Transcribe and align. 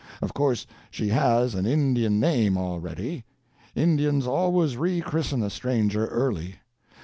Of 0.19 0.33
course 0.33 0.65
she 0.89 1.09
has 1.09 1.53
an 1.53 1.67
Indian 1.67 2.19
name 2.19 2.57
already; 2.57 3.23
Indians 3.75 4.25
always 4.25 4.75
rechristen 4.75 5.43
a 5.43 5.49
stranger 5.51 6.07
early. 6.07 6.55